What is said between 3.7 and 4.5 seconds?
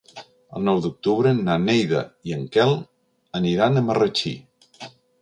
a Marratxí.